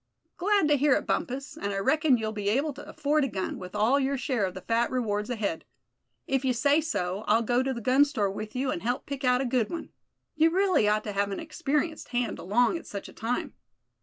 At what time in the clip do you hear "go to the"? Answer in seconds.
7.43-7.81